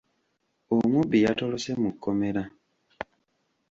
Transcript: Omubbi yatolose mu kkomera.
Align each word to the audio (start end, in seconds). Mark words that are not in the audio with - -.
Omubbi 0.75 1.17
yatolose 1.25 1.71
mu 1.81 1.89
kkomera. 1.93 2.43